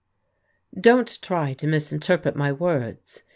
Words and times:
"Don't 0.89 1.21
try 1.21 1.53
to 1.53 1.67
misinterpret 1.67 2.35
my 2.35 2.51
words. 2.51 3.21